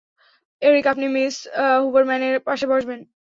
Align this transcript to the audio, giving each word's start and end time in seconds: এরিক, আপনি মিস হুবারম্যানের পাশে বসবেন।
এরিক, 0.61 0.85
আপনি 0.87 1.05
মিস 1.15 1.35
হুবারম্যানের 1.83 2.35
পাশে 2.47 2.65
বসবেন। 2.71 2.99